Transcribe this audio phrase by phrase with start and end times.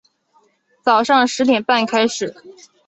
[0.81, 2.33] 早上十点半开始